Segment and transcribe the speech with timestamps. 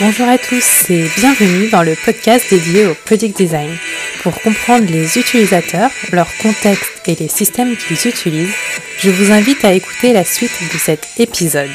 [0.00, 3.70] Bonjour à tous et bienvenue dans le podcast dédié au Product Design.
[4.22, 8.54] Pour comprendre les utilisateurs, leur contexte et les systèmes qu'ils utilisent,
[8.98, 11.68] je vous invite à écouter la suite de cet épisode.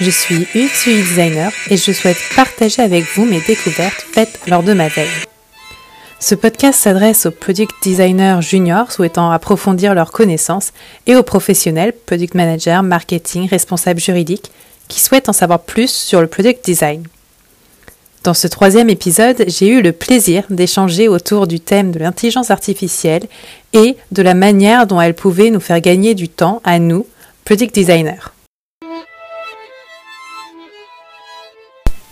[0.00, 4.72] Je suis UX designer et je souhaite partager avec vous mes découvertes faites lors de
[4.72, 5.06] ma veille.
[6.20, 10.72] Ce podcast s'adresse aux product designers juniors souhaitant approfondir leurs connaissances
[11.06, 14.50] et aux professionnels, product managers, marketing, responsables juridiques,
[14.88, 17.04] qui souhaitent en savoir plus sur le product design.
[18.24, 23.26] Dans ce troisième épisode, j'ai eu le plaisir d'échanger autour du thème de l'intelligence artificielle
[23.72, 27.04] et de la manière dont elle pouvait nous faire gagner du temps à nous,
[27.44, 28.30] product designers.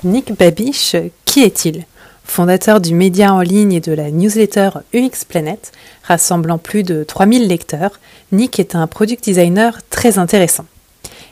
[0.02, 1.84] Nick Babiche, qui est-il?
[2.24, 5.70] Fondateur du média en ligne et de la newsletter UX Planet,
[6.02, 8.00] rassemblant plus de 3000 lecteurs,
[8.32, 10.66] Nick est un product designer très intéressant.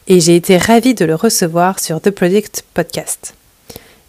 [0.06, 3.34] Et j'ai été ravie de le recevoir sur The Product Podcast.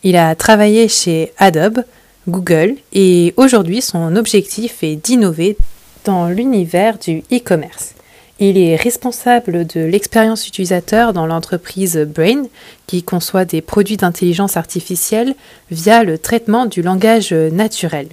[0.03, 1.83] Il a travaillé chez Adobe,
[2.27, 5.57] Google et aujourd'hui son objectif est d'innover
[6.05, 7.95] dans l'univers du e-commerce.
[8.39, 12.43] Il est responsable de l'expérience utilisateur dans l'entreprise Brain
[12.87, 15.35] qui conçoit des produits d'intelligence artificielle
[15.69, 18.07] via le traitement du langage naturel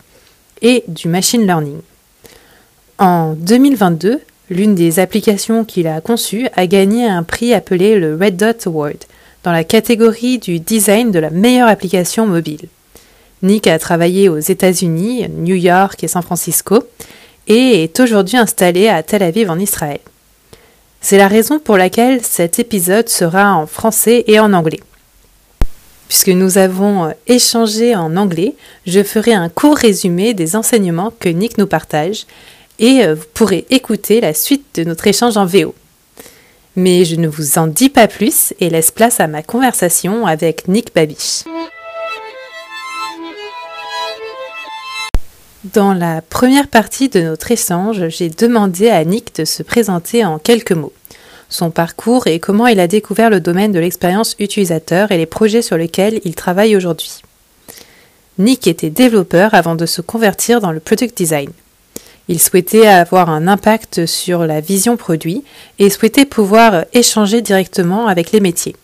[0.63, 1.81] et du machine learning.
[2.99, 4.21] En 2022,
[4.51, 8.99] l'une des applications qu'il a conçues a gagné un prix appelé le Red Dot Award
[9.47, 12.63] dans la catégorie du design de la meilleure application mobile.
[13.45, 16.83] Nick a travaillé aux États-Unis, New York et San Francisco,
[17.47, 20.01] et est aujourd'hui installé à Tel Aviv en Israël.
[21.01, 24.81] C'est la raison pour laquelle cet épisode sera en français et en anglais.
[26.09, 31.29] Puisque nous avons euh, échangé en anglais, je ferai un court résumé des enseignements que
[31.29, 32.27] Nick nous partage
[32.81, 35.73] et euh, vous pourrez écouter la suite de notre échange en VO.
[36.77, 40.69] Mais je ne vous en dis pas plus et laisse place à ma conversation avec
[40.69, 41.45] Nick Babiche.
[45.73, 50.39] Dans la première partie de notre échange, j'ai demandé à Nick de se présenter en
[50.39, 50.93] quelques mots.
[51.49, 55.63] Son parcours et comment il a découvert le domaine de l'expérience utilisateur et les projets
[55.63, 57.23] sur lesquels il travaille aujourd'hui.
[58.39, 61.51] Nick était développeur avant de se convertir dans le product design.
[62.29, 65.45] Il souhaitait avoir un impact sur la vision produit
[65.79, 68.75] et souhaitait pouvoir échanger directement avec les métiers.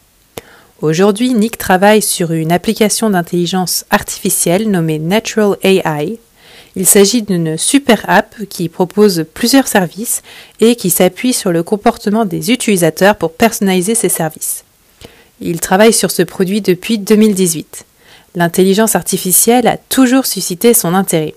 [0.81, 6.19] Aujourd'hui, Nick travaille sur une application d'intelligence artificielle nommée Natural AI.
[6.77, 10.23] Il s'agit d'une super app qui propose plusieurs services
[10.61, 14.65] et qui s'appuie sur le comportement des utilisateurs pour personnaliser ses services.
[15.41, 17.85] Il travaille sur ce produit depuis 2018.
[18.37, 21.35] L'intelligence artificielle a toujours suscité son intérêt.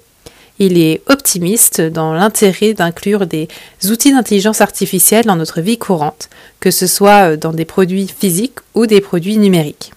[0.57, 3.49] Il est optimiste dans l'intérêt d'inclure des
[3.89, 6.29] outils d'intelligence artificielle dans notre vie courante,
[6.61, 9.91] que ce soit euh, dans des produits physiques ou des produits numériques.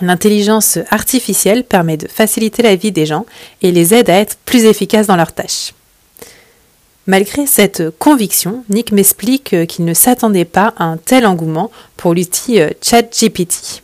[0.00, 3.26] L'intelligence artificielle permet de faciliter la vie des gens
[3.62, 5.72] et les aide à être plus efficaces dans leurs tâches.
[7.06, 12.14] Malgré cette conviction, Nick m'explique euh, qu'il ne s'attendait pas à un tel engouement pour
[12.14, 13.82] l'outil euh, ChatGPT.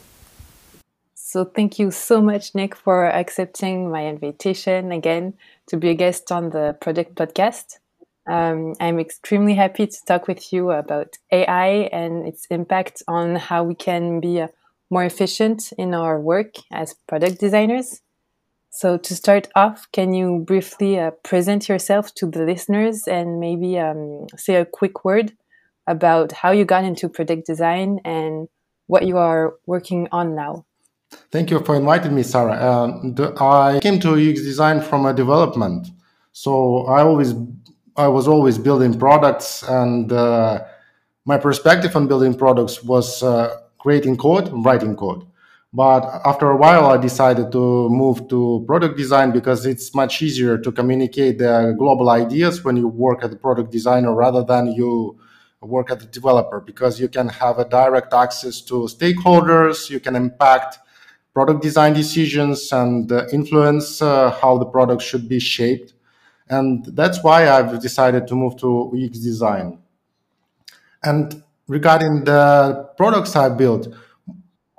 [1.35, 5.35] So thank you so much, Nick, for accepting my invitation again
[5.67, 7.81] to be a guest on the Product Podcast.
[8.29, 13.65] Um, I'm extremely happy to talk with you about AI and its impact on how
[13.65, 14.47] we can be uh,
[14.91, 18.01] more efficient in our work as product designers.
[18.71, 23.77] So, to start off, can you briefly uh, present yourself to the listeners and maybe
[23.81, 25.33] um, say a quick word
[25.89, 28.47] about how you got into product design and
[28.87, 30.65] what you are working on now?
[31.31, 32.57] Thank you for inviting me, Sarah.
[32.65, 35.89] Um, the, I came to UX design from a development,
[36.33, 37.35] so I always
[37.97, 40.65] I was always building products, and uh,
[41.25, 45.27] my perspective on building products was uh, creating code, writing code.
[45.73, 50.57] But after a while, I decided to move to product design because it's much easier
[50.57, 55.19] to communicate the global ideas when you work as a product designer rather than you
[55.61, 60.15] work as a developer because you can have a direct access to stakeholders, you can
[60.15, 60.79] impact
[61.35, 65.93] product design decisions and uh, influence uh, how the product should be shaped.
[66.49, 69.79] And that's why I've decided to move to UX design.
[71.03, 73.89] And regarding the products I built,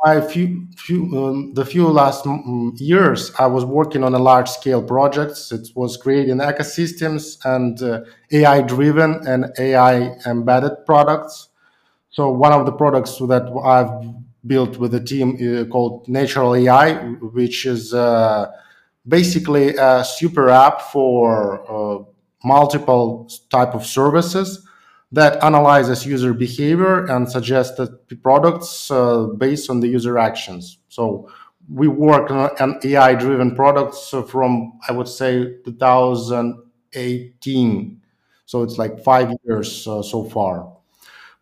[0.06, 2.28] I few, few um, the few last
[2.76, 5.52] years I was working on a large scale projects.
[5.52, 8.02] It was creating ecosystems and uh,
[8.32, 11.50] AI driven and AI embedded products.
[12.12, 14.14] So one of the products that I've
[14.46, 18.52] built with a team uh, called Natural AI, which is uh,
[19.08, 22.04] basically a super app for uh,
[22.44, 24.66] multiple type of services
[25.12, 27.90] that analyzes user behavior and suggested
[28.22, 30.80] products uh, based on the user actions.
[30.90, 31.30] So
[31.70, 38.02] we work on AI driven products from, I would say, 2018.
[38.46, 40.72] So it's like five years uh, so far.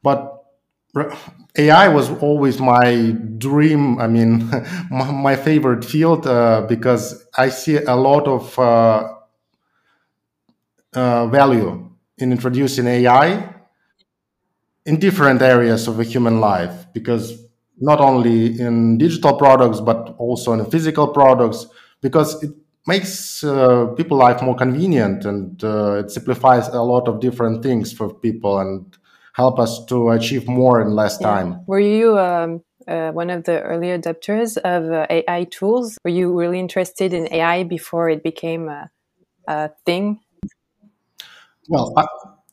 [0.03, 0.45] But
[1.57, 3.99] AI was always my dream.
[3.99, 4.49] I mean,
[4.89, 9.13] my, favorite field uh, because I see a lot of uh,
[10.93, 13.53] uh, value in introducing AI
[14.85, 16.87] in different areas of a human life.
[16.93, 17.43] Because
[17.79, 21.67] not only in digital products but also in physical products,
[22.01, 22.51] because it
[22.85, 27.93] makes uh, people life more convenient and uh, it simplifies a lot of different things
[27.93, 28.97] for people and
[29.33, 31.27] help us to achieve more in less yeah.
[31.27, 31.61] time.
[31.67, 35.97] Were you um, uh, one of the early adopters of uh, AI tools?
[36.03, 38.89] Were you really interested in AI before it became a,
[39.47, 40.19] a thing?
[41.69, 42.05] Well, I,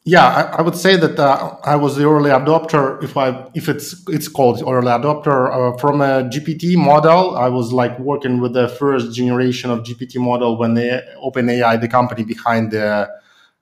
[0.04, 3.02] yeah, I, I, would say that uh, I was the early adopter.
[3.02, 7.72] If I if it's it's called early adopter uh, from a GPT model, I was
[7.72, 12.70] like working with the first generation of GPT model when the OpenAI, the company behind
[12.70, 13.10] the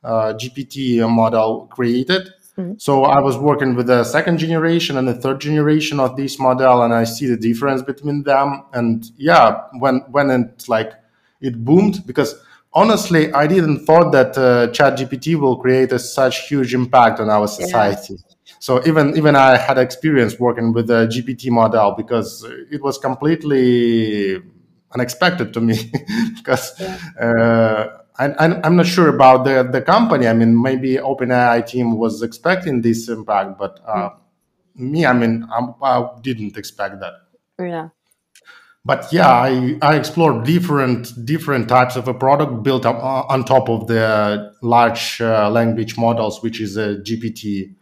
[0.05, 2.29] uh, GPT model, created.
[2.59, 2.73] Mm-hmm.
[2.79, 6.83] So I was working with the second generation and the third generation of this model,
[6.83, 8.65] and I see the difference between them.
[8.73, 10.93] And yeah, when when it like
[11.41, 12.35] it boomed because
[12.73, 17.47] honestly, I didn't thought that uh, ChatGPT will create a such huge impact on our
[17.47, 18.15] society.
[18.15, 18.55] Yeah.
[18.59, 24.43] So even even I had experience working with the GPT model because it was completely
[24.93, 25.93] unexpected to me
[26.37, 26.73] because.
[26.81, 26.99] Yeah.
[27.21, 30.27] Uh, I, am not sure about the, the company.
[30.27, 34.17] I mean, maybe OpenAI team was expecting this impact, but uh, mm.
[34.75, 37.13] me, I mean, I'm, I did not expect that.
[37.59, 37.91] Yeah.
[38.85, 43.45] But yeah, I, I explored different different types of a product built up uh, on
[43.45, 47.75] top of the large uh, language models, which is a GPT.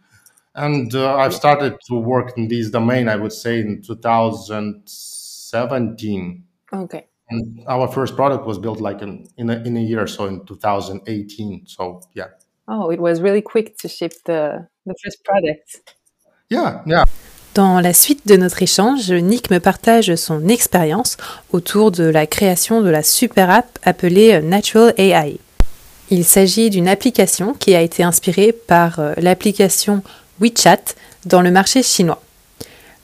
[0.53, 6.43] And uh, I've started to work in this domain, I would say, in 2017.
[6.73, 7.06] Okay.
[7.29, 10.45] And our first product was built like in, in, a, in a year, so in
[10.45, 11.63] 2018.
[11.67, 12.27] So, yeah.
[12.67, 15.93] Oh, it was really quick to ship the, the first product.
[16.49, 17.03] Yeah, yeah.
[17.53, 21.17] Dans la suite de notre échange, Nick me partage son expérience
[21.51, 25.39] autour de la création de la super app appelée Natural AI.
[26.09, 30.03] Il s'agit d'une application qui a été inspirée par euh, l'application
[30.39, 30.93] WeChat
[31.25, 32.21] dans le marché chinois.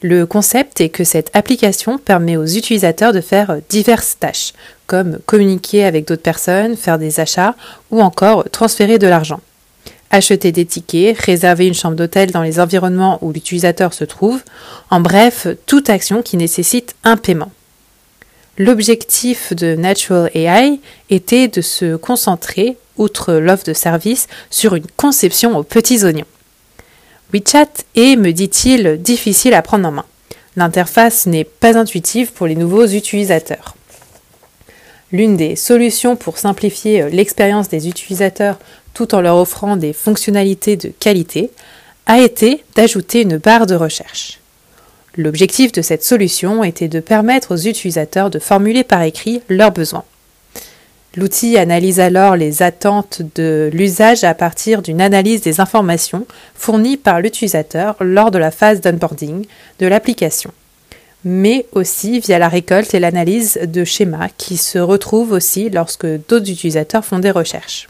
[0.04, 4.52] Le concept est que cette application permet aux utilisateurs de faire diverses tâches,
[4.86, 7.56] comme communiquer avec d'autres personnes, faire des achats
[7.90, 9.40] ou encore transférer de l'argent.
[10.12, 14.44] Acheter des tickets, réserver une chambre d'hôtel dans les environnements où l'utilisateur se trouve,
[14.90, 17.54] en bref, toute action qui nécessite un paiement.
[18.58, 25.58] L'objectif de Natural AI était de se concentrer, outre l'offre de service, sur une conception
[25.58, 26.26] aux petits oignons.
[27.34, 30.06] WeChat est, me dit-il, difficile à prendre en main.
[30.56, 33.76] L'interface n'est pas intuitive pour les nouveaux utilisateurs.
[35.12, 38.60] L'une des solutions pour simplifier euh, l'expérience des utilisateurs
[38.94, 41.50] tout en leur offrant des fonctionnalités de qualité
[42.06, 44.40] a été d'ajouter une barre de recherche.
[45.16, 50.06] L'objectif de cette solution était de permettre aux utilisateurs de formuler par écrit leurs besoins.
[51.16, 56.26] L'outil analyse alors les attentes de l'usage à partir d'une analyse des informations
[56.56, 59.46] fournies par l'utilisateur lors de la phase d'onboarding
[59.78, 60.52] de l'application,
[61.24, 66.50] mais aussi via la récolte et l'analyse de schémas qui se retrouvent aussi lorsque d'autres
[66.50, 67.90] utilisateurs font des recherches.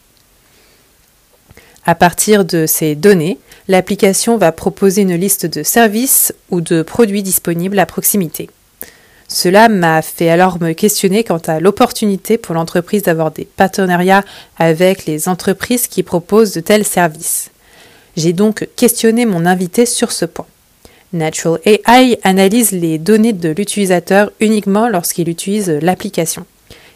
[1.85, 3.37] À partir de ces données,
[3.69, 8.49] l'application va proposer une liste de services ou de produits disponibles à proximité.
[9.33, 14.23] Cela m'a fait alors me questionner quant à l'opportunité pour l'entreprise d'avoir des partenariats
[14.59, 17.49] avec les entreprises qui proposent de tels services.
[18.15, 20.45] J'ai donc questionné mon invité sur ce point.
[21.13, 26.45] Natural AI analyse les données de l'utilisateur uniquement lorsqu'il utilise l'application.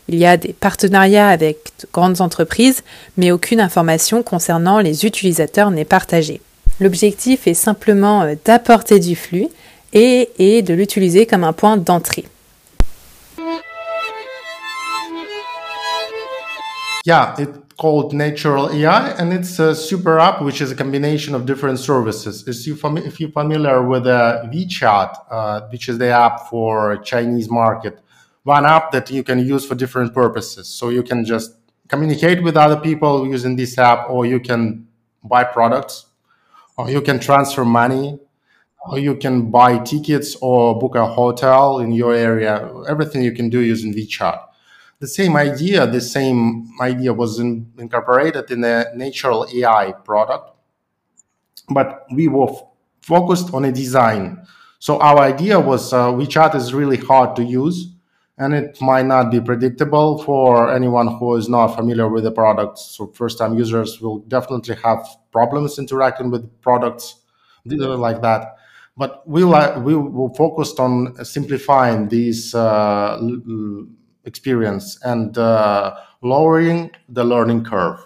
[0.08, 2.84] Il y a des partenariats avec de grandes entreprises,
[3.18, 6.40] mais aucune information concernant les utilisateurs n'est partagée.
[6.80, 9.48] L'objectif est simplement euh, d'apporter du flux
[9.94, 12.26] et, et de l'utiliser comme un point d'entrée.
[17.06, 21.46] Yeah, it's called Natural AI, and it's a super app which is a combination of
[21.46, 22.46] different services.
[22.46, 26.98] If, you fami- if you're familiar with uh, WeChat, uh, which is the app for
[26.98, 28.00] Chinese market,
[28.44, 30.68] one app that you can use for different purposes.
[30.68, 31.54] So you can just
[31.88, 34.88] communicate with other people using this app, or you can
[35.24, 36.08] buy products,
[36.78, 38.20] or you can transfer money
[38.96, 42.72] you can buy tickets or book a hotel in your area.
[42.88, 44.40] Everything you can do using WeChat.
[45.00, 50.52] The same idea, the same idea was in, incorporated in the natural AI product,
[51.70, 52.64] but we were f-
[53.02, 54.46] focused on a design.
[54.80, 57.94] So our idea was uh, WeChat is really hard to use,
[58.40, 62.80] and it might not be predictable for anyone who is not familiar with the product.
[62.80, 67.18] So first time users will definitely have problems interacting with products
[67.66, 68.57] like that.
[68.98, 73.22] But we like we will focused on simplifying this uh,
[74.26, 78.00] experience and uh, lowering the learning curve.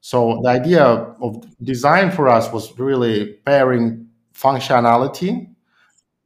[0.00, 5.50] So the idea of design for us was really pairing functionality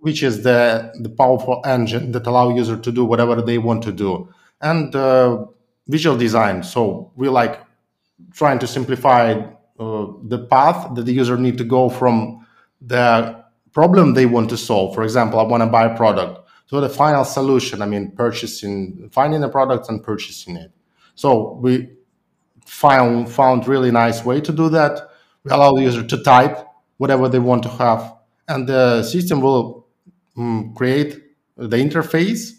[0.05, 3.91] which is the, the powerful engine that allow user to do whatever they want to
[3.91, 4.29] do
[4.61, 5.43] and uh,
[5.89, 7.59] visual design so we like
[8.35, 9.33] trying to simplify
[9.81, 12.47] uh, the path that the user need to go from
[12.83, 13.44] the
[13.75, 16.89] problem they want to solve for example i want to buy a product So the
[16.89, 20.71] final solution i mean purchasing finding a product and purchasing it
[21.15, 21.29] so
[21.63, 21.91] we
[22.65, 24.95] found found really nice way to do that
[25.45, 26.57] we allow the user to type
[26.97, 28.15] whatever they want to have
[28.49, 29.87] and the system will
[30.37, 31.23] um, create
[31.57, 32.51] the interface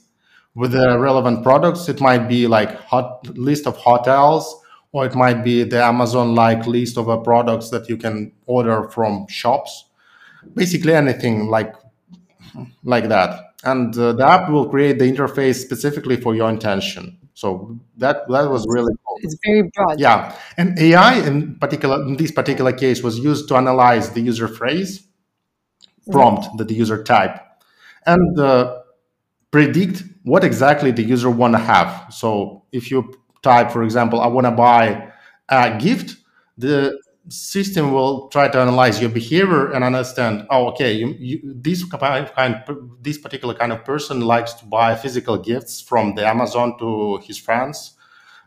[0.56, 1.88] with the relevant products.
[1.90, 6.98] It might be like hot list of hotels, or it might be the Amazon-like list
[6.98, 9.85] of uh, products that you can order from shops.
[10.54, 11.74] Basically, anything like
[12.84, 13.54] like that.
[13.64, 17.18] And uh, the app will create the interface specifically for your intention.
[17.34, 19.18] So that that was really cool.
[19.22, 20.00] It's very broad.
[20.00, 24.48] Yeah, and AI in particular in this particular case was used to analyze the user
[24.48, 25.06] phrase
[26.12, 27.40] prompt that the user type
[28.06, 28.80] and uh,
[29.52, 32.08] predict what exactly the user want to have.
[32.12, 35.12] So if you type, for example, I want to buy
[35.50, 36.18] a gift,
[36.58, 37.00] the
[37.30, 40.46] system will try to analyze your behavior and understand.
[40.50, 42.64] Oh, okay, you, you, this kind,
[43.02, 47.38] this particular kind of person likes to buy physical gifts from the Amazon to his
[47.38, 47.94] friends.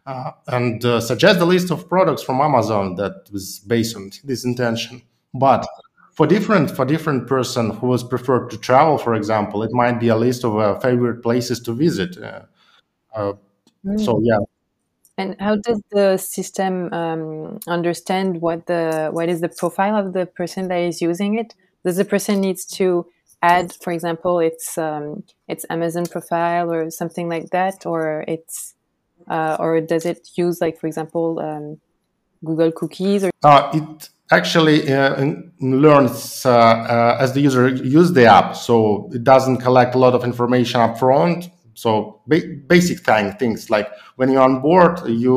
[0.06, 4.42] Uh, and uh, suggest a list of products from Amazon that was based on this
[4.44, 5.02] intention.
[5.34, 5.66] But
[6.14, 10.08] for different for different person who has preferred to travel, for example, it might be
[10.08, 12.16] a list of uh, favorite places to visit.
[12.16, 12.42] Uh,
[13.14, 13.32] uh,
[13.84, 14.04] mm.
[14.04, 14.38] So yeah.
[15.18, 20.26] And how does the system um, understand what the what is the profile of the
[20.26, 21.54] person that is using it?
[21.84, 23.04] Does the person needs to
[23.42, 28.74] add, for example, its um, its Amazon profile or something like that, or it's
[29.28, 31.80] uh, or does it use like, for example, um,
[32.44, 33.24] Google cookies?
[33.24, 39.10] Or uh, it actually uh, learns uh, uh, as the user use the app so
[39.12, 41.48] it doesn't collect a lot of information up front
[41.82, 45.36] so ba basic thing, things like when you're on board you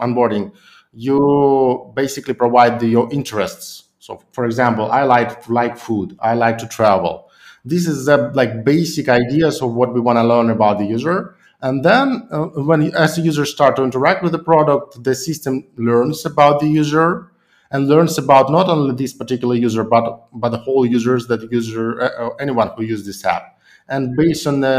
[0.00, 0.52] onboarding
[0.92, 3.84] you basically provide the, your interests.
[4.00, 6.16] So for example i like like food.
[6.18, 7.30] I like to travel.
[7.64, 11.36] This is the like basic ideas of what we want to learn about the user.
[11.60, 15.64] And then uh, when as the user start to interact with the product the system
[15.76, 17.30] learns about the user
[17.70, 21.86] and learns about not only this particular user but but the whole users that user
[22.00, 23.44] uh, uh, anyone who use this app.
[23.88, 24.78] And based on the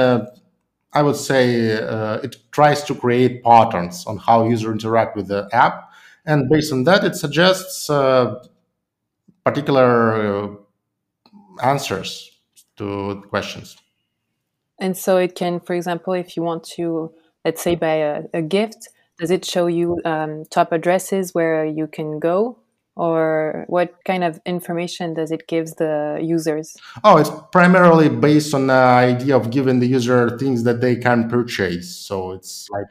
[0.98, 1.44] i would say
[1.96, 5.76] uh, it tries to create patterns on how user interact with the app.
[6.26, 8.44] And based on that it suggests uh,
[9.46, 9.92] particular
[10.28, 10.48] uh,
[11.62, 12.10] answers
[12.78, 13.78] to questions.
[14.80, 17.12] And so it can for example if you want to
[17.46, 18.90] let's say buy a, a gift
[19.20, 22.58] does it show you um, top addresses where you can go
[22.98, 26.76] or what kind of information does it give the users?
[27.04, 31.30] Oh, it's primarily based on the idea of giving the user things that they can
[31.30, 31.96] purchase.
[31.96, 32.88] So it's like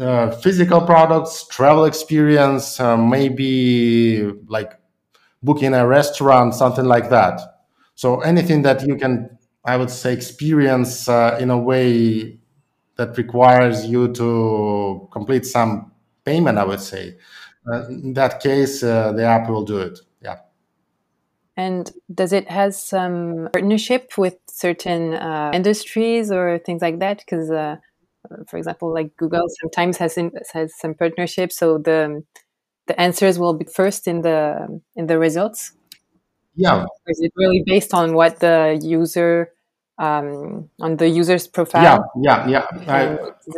[0.00, 4.72] uh, physical products, travel experience, uh, maybe like
[5.42, 7.40] booking a restaurant, something like that.
[7.94, 12.38] So anything that you can, I would say, experience uh, in a way
[12.96, 15.92] that requires you to complete some
[16.24, 17.16] payment, I would say.
[17.70, 19.98] Uh, in that case, uh, the app will do it.
[20.20, 20.36] Yeah.
[21.56, 27.18] And does it has some partnership with certain uh, industries or things like that?
[27.18, 27.76] Because, uh,
[28.48, 32.22] for example, like Google sometimes has in, has some partnership, so the
[32.86, 35.72] the answers will be first in the in the results.
[36.56, 36.82] Yeah.
[36.82, 39.53] Or is it really based on what the user
[39.98, 42.10] um, on the user's profile?
[42.20, 43.16] Yeah, yeah, yeah.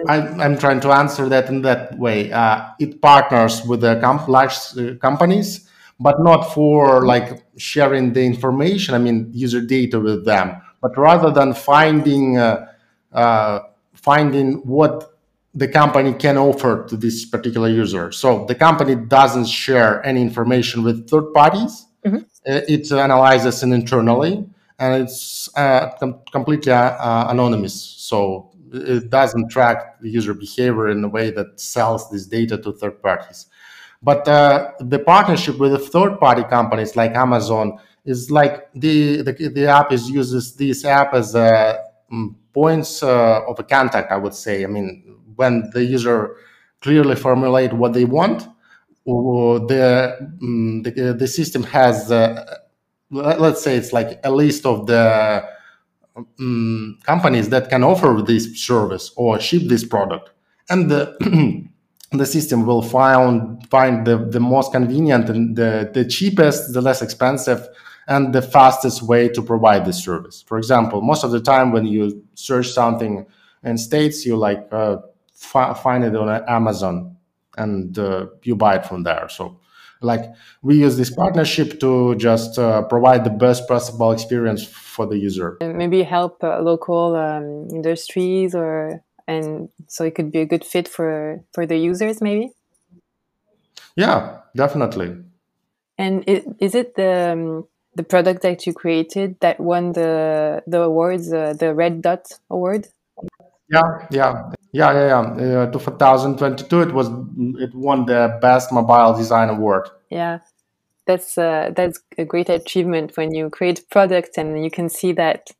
[0.08, 2.32] I, am trying to answer that in that way.
[2.32, 8.24] Uh, it partners with the comp- large uh, companies, but not for like sharing the
[8.24, 8.94] information.
[8.94, 12.66] I mean, user data with them, but rather than finding uh,
[13.12, 13.60] uh
[13.94, 15.16] finding what
[15.54, 18.12] the company can offer to this particular user.
[18.12, 21.86] So the company doesn't share any information with third parties.
[22.04, 22.18] Mm-hmm.
[22.46, 24.46] Uh, it analyzes it internally
[24.78, 27.74] and it's uh, com- completely uh, anonymous.
[27.98, 33.00] So it doesn't track user behavior in a way that sells this data to third
[33.02, 33.46] parties.
[34.02, 39.66] But uh, the partnership with the third-party companies like Amazon is like the, the, the
[39.66, 44.34] app is uses this app as a um, points uh, of a contact, I would
[44.34, 44.64] say.
[44.64, 46.36] I mean, when the user
[46.82, 48.46] clearly formulate what they want,
[49.06, 52.58] the, um, the, the system has, uh,
[53.10, 55.44] let's say it's like a list of the
[56.16, 60.30] um, companies that can offer this service or ship this product.
[60.68, 61.68] And the,
[62.12, 67.02] the system will find, find the, the most convenient and the, the cheapest, the less
[67.02, 67.68] expensive,
[68.08, 70.42] and the fastest way to provide this service.
[70.42, 73.26] For example, most of the time when you search something
[73.64, 74.98] in States, you like uh,
[75.32, 77.16] fi- find it on Amazon
[77.56, 79.28] and uh, you buy it from there.
[79.28, 79.58] So
[80.00, 80.24] like
[80.62, 85.58] we use this partnership to just uh, provide the best possible experience for the user.
[85.60, 90.88] Maybe help uh, local um, industries or and so it could be a good fit
[90.88, 92.52] for for the users maybe?
[93.96, 95.16] Yeah definitely.
[95.98, 100.82] And it, is it the um, the product that you created that won the the
[100.82, 102.88] awards uh, the red dot award?
[103.70, 105.62] Yeah yeah yeah yeah yeah.
[105.62, 107.08] Uh, 2022 it was
[107.58, 109.88] it won the best mobile design award.
[110.10, 110.40] Yeah.
[111.06, 115.50] That's uh, that's a great achievement when you create product and you can see that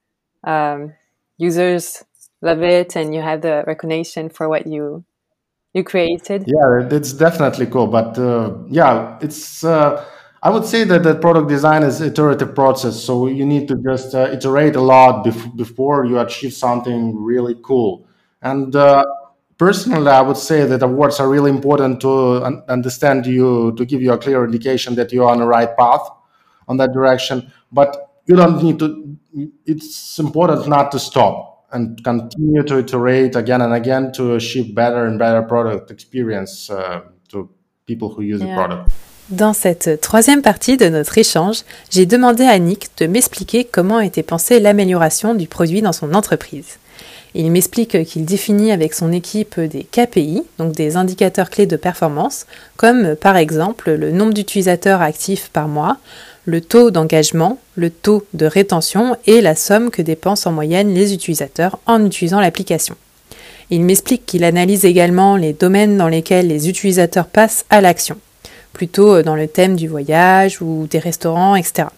[0.45, 0.95] um,
[1.39, 2.05] users
[2.43, 5.05] love it and you have the recognition for what you
[5.73, 6.45] you created.
[6.47, 10.05] Yeah it's definitely cool but uh, yeah it's uh,
[10.43, 14.15] i would say that the product design is iterative process so you need to just
[14.15, 17.01] uh, iterate a lot bef- before you achieve something
[17.33, 18.06] really cool
[18.51, 19.05] and uh,
[19.59, 22.13] personally i would say that awards are really important to
[22.49, 26.05] un- understand you to give you a clear indication that you're on the right path
[26.69, 27.37] on that direction
[27.73, 27.91] but
[28.27, 28.89] you don't need to
[29.67, 35.07] it's important not to stop and continue to iterate again and again to achieve better
[35.07, 37.51] and better product experience uh, to
[37.87, 38.49] people who use yeah.
[38.49, 38.91] the product.
[39.29, 44.23] Dans cette troisième partie de notre échange, j'ai demandé à Nick de m'expliquer comment était
[44.23, 46.79] pensée l'amélioration du produit dans son entreprise.
[47.39, 52.47] Il m'explique qu'il définit avec son équipe des KPI, donc des indicateurs clés de performance,
[52.79, 55.99] comme par exemple le nombre d'utilisateurs actifs par mois,
[56.47, 61.13] le taux d'engagement, le taux de rétention et la somme que dépensent en moyenne les
[61.13, 62.97] utilisateurs en utilisant l'application.
[63.69, 68.17] Il m'explique qu'il analyse également les domaines dans lesquels les utilisateurs passent à l'action,
[68.73, 71.89] plutôt dans le thème du voyage ou des restaurants, etc.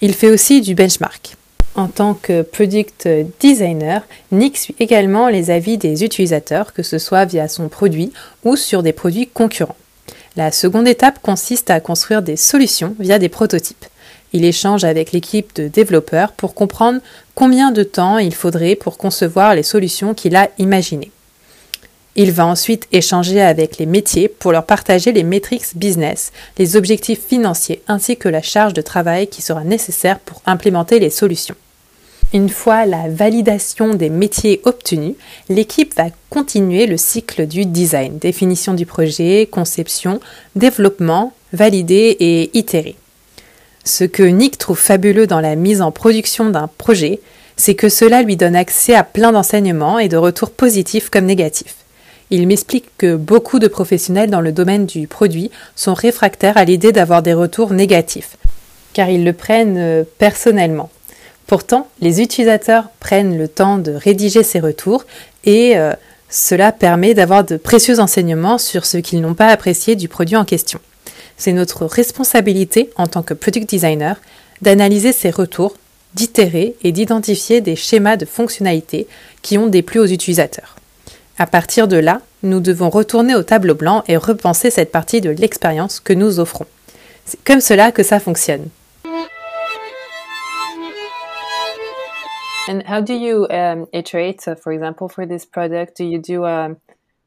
[0.00, 1.36] Il fait aussi du benchmark.
[1.76, 3.06] En tant que product
[3.38, 8.56] designer, Nick suit également les avis des utilisateurs, que ce soit via son produit ou
[8.56, 9.76] sur des produits concurrents.
[10.36, 13.84] La seconde étape consiste à construire des solutions via des prototypes.
[14.32, 17.00] Il échange avec l'équipe de développeurs pour comprendre
[17.34, 21.12] combien de temps il faudrait pour concevoir les solutions qu'il a imaginées.
[22.16, 27.20] Il va ensuite échanger avec les métiers pour leur partager les métriques business, les objectifs
[27.20, 31.54] financiers ainsi que la charge de travail qui sera nécessaire pour implémenter les solutions.
[32.32, 35.14] Une fois la validation des métiers obtenue,
[35.48, 40.18] l'équipe va continuer le cycle du design, définition du projet, conception,
[40.56, 42.96] développement, valider et itérer.
[43.84, 47.20] Ce que Nick trouve fabuleux dans la mise en production d'un projet,
[47.56, 51.76] c'est que cela lui donne accès à plein d'enseignements et de retours positifs comme négatifs.
[52.30, 56.90] Il m'explique que beaucoup de professionnels dans le domaine du produit sont réfractaires à l'idée
[56.90, 58.36] d'avoir des retours négatifs,
[58.94, 60.90] car ils le prennent euh, personnellement.
[61.46, 65.04] Pourtant, les utilisateurs prennent le temps de rédiger ces retours
[65.44, 65.92] et euh,
[66.28, 70.44] cela permet d'avoir de précieux enseignements sur ce qu'ils n'ont pas apprécié du produit en
[70.44, 70.80] question.
[71.36, 74.20] C'est notre responsabilité en tant que product designer
[74.62, 75.76] d'analyser ces retours,
[76.14, 79.06] d'itérer et d'identifier des schémas de fonctionnalité
[79.42, 80.76] qui ont déplu aux utilisateurs.
[81.38, 85.30] À partir de là, nous devons retourner au tableau blanc et repenser cette partie de
[85.30, 86.66] l'expérience que nous offrons.
[87.26, 88.66] C'est comme cela que ça fonctionne.
[92.68, 95.96] And how do you um, iterate, uh, for example, for this product?
[95.96, 96.78] Do you do um,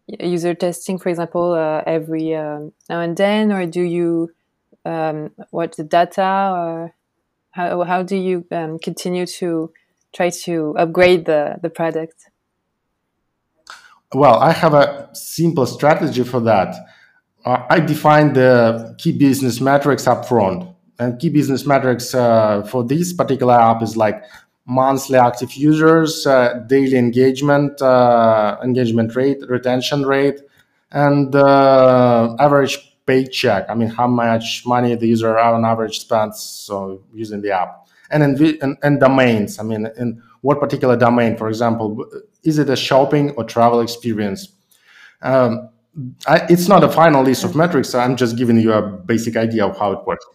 [0.07, 4.31] user testing, for example, uh, every um, now and then, or do you
[4.85, 6.93] um, watch the data, or
[7.51, 9.71] how how do you um, continue to
[10.13, 12.29] try to upgrade the the product?
[14.13, 16.75] Well, I have a simple strategy for that.
[17.45, 20.75] Uh, I define the key business metrics up front.
[20.97, 24.21] And key business metrics uh, for this particular app is like
[24.69, 30.39] monthly active users, uh, daily engagement, uh, engagement rate, retention rate,
[30.91, 33.65] and uh, average paycheck.
[33.67, 38.23] I mean, how much money the user on average spends so using the app, and
[38.23, 39.59] in and, and domains.
[39.59, 41.35] I mean, in what particular domain?
[41.35, 42.05] For example,
[42.43, 44.49] is it a shopping or travel experience?
[45.21, 45.69] Um,
[46.27, 47.95] I, it's not a final list of metrics.
[47.95, 50.25] I'm just giving you a basic idea of how it works.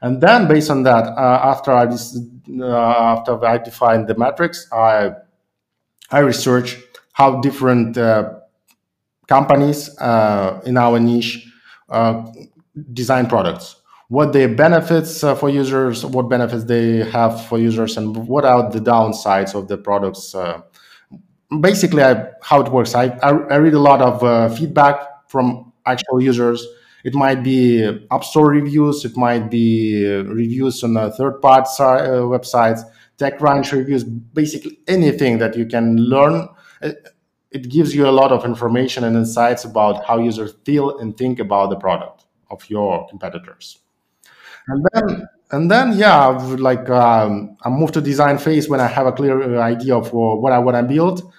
[0.00, 5.12] And then based on that, uh, after I uh, after I define the metrics, I
[6.10, 6.78] I research
[7.12, 8.34] how different uh,
[9.26, 11.46] companies uh, in our niche
[11.88, 12.24] uh,
[12.92, 13.76] design products
[14.08, 18.70] what the benefits uh, for users, what benefits they have for users, and what are
[18.70, 20.34] the downsides of the products.
[21.60, 22.94] Basically, I, how it works.
[22.94, 26.66] I, I, I, read a lot of feedback from actual users.
[27.04, 32.22] It might be App Store reviews, it might be uh, reviews on third party uh,
[32.22, 32.80] websites,
[33.18, 36.48] TechCrunch reviews, basically anything that you can learn.
[36.82, 37.14] It,
[37.70, 41.70] gives you a lot of information and insights about how users feel and think about
[41.70, 43.78] the product of your competitors
[44.68, 46.26] and then and then yeah
[46.58, 50.18] like um, i move to design phase when i have a clear idea of uh,
[50.18, 51.32] what i want to build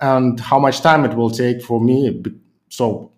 [0.00, 2.22] and how much time it will take for me
[2.68, 3.12] so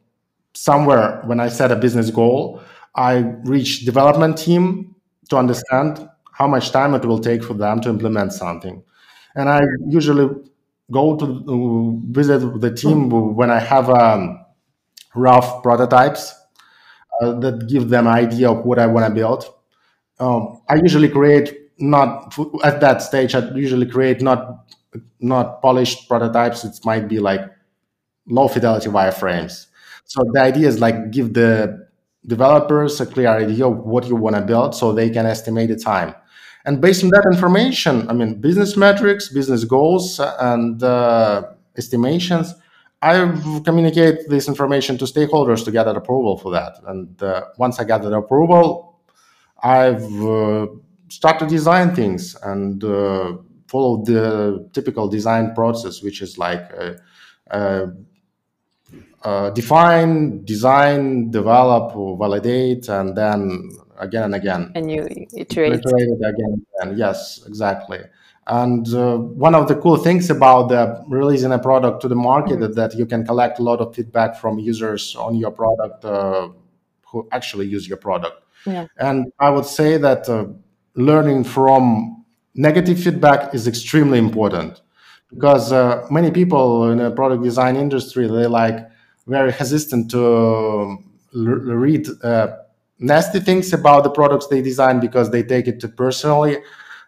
[0.64, 2.60] somewhere when i set a business goal
[2.96, 3.16] i
[3.54, 4.94] reach development team
[5.28, 8.82] to understand how much time it will take for them to implement something
[9.36, 10.28] and i usually
[10.90, 14.44] go to visit the team when i have um,
[15.14, 16.34] rough prototypes
[17.20, 19.44] uh, that give them idea of what i want to build
[20.20, 23.34] um, I usually create not at that stage.
[23.34, 24.66] I usually create not
[25.20, 26.64] not polished prototypes.
[26.64, 27.40] It might be like
[28.28, 29.67] low fidelity wireframes.
[30.08, 31.86] So the idea is like give the
[32.26, 35.76] developers a clear idea of what you want to build, so they can estimate the
[35.76, 36.14] time.
[36.64, 41.42] And based on that information, I mean business metrics, business goals, and uh,
[41.76, 42.54] estimations.
[43.00, 43.14] I
[43.64, 46.80] communicate this information to stakeholders to gather approval for that.
[46.86, 48.98] And uh, once I gather approval,
[49.62, 50.66] I've uh,
[51.08, 53.36] started to design things and uh,
[53.68, 56.72] follow the typical design process, which is like
[59.22, 64.72] uh, define, design, develop, validate, and then again and again.
[64.74, 65.74] And you iterate.
[65.74, 68.00] Iterate it again and yes, exactly.
[68.46, 72.54] And uh, one of the cool things about the releasing a product to the market
[72.54, 72.70] mm-hmm.
[72.70, 76.48] is that you can collect a lot of feedback from users on your product uh,
[77.06, 78.42] who actually use your product.
[78.64, 78.86] Yeah.
[78.96, 80.46] And I would say that uh,
[80.94, 84.80] learning from negative feedback is extremely important
[85.28, 88.88] because uh, many people in the product design industry they like
[89.28, 90.98] very hesitant to
[91.34, 91.42] l-
[91.86, 92.48] read uh,
[92.98, 96.58] nasty things about the products they design because they take it personally.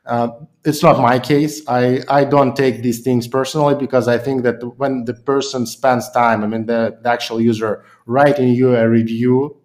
[0.06, 0.28] Uh,
[0.64, 1.62] it's not my case.
[1.68, 6.10] I, I don't take these things personally because I think that when the person spends
[6.10, 9.60] time, I mean, the, the actual user writing you a review,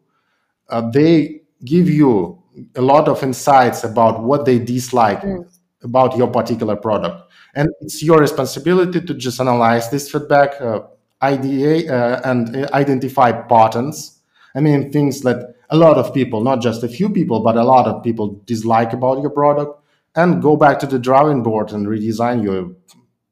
[0.69, 2.41] uh, they give you
[2.75, 5.45] a lot of insights about what they dislike mm.
[5.83, 7.31] about your particular product.
[7.55, 10.81] And it's your responsibility to just analyze this feedback, uh,
[11.31, 14.19] IDA, uh, and identify patterns.
[14.55, 17.63] I mean, things that a lot of people, not just a few people, but a
[17.63, 19.81] lot of people dislike about your product,
[20.15, 22.71] and go back to the drawing board and redesign your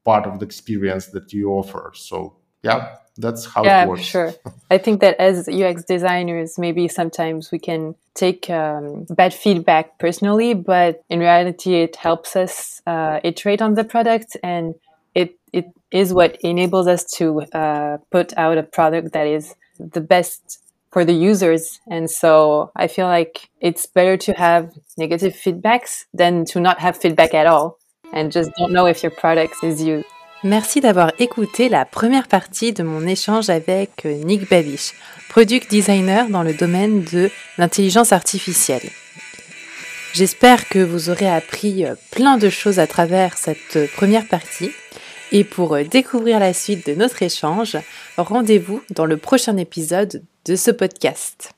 [0.03, 1.91] part of the experience that you offer.
[1.95, 4.01] So, yeah, that's how yeah, it works.
[4.01, 4.34] sure.
[4.69, 10.53] I think that as UX designers, maybe sometimes we can take um, bad feedback personally,
[10.53, 14.75] but in reality, it helps us uh, iterate on the product, and
[15.54, 20.60] it is what enables us to uh, put out a product that is the best
[20.92, 21.80] for the users.
[21.89, 26.98] And so I feel like it's better to have negative feedbacks than to not have
[26.98, 27.78] feedback at all
[28.13, 30.06] and just don't know if your product is used.
[30.46, 34.94] Merci d'avoir écouté la première partie de mon échange avec Nick Babish,
[35.30, 38.89] product designer dans le domaine de l'intelligence artificielle.
[40.13, 44.72] J'espère que vous aurez appris plein de choses à travers cette première partie.
[45.36, 47.76] Et pour découvrir la suite de notre échange,
[48.17, 51.56] rendez-vous dans le prochain épisode de ce podcast.